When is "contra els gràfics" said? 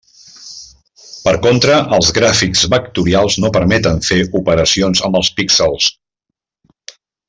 1.43-2.65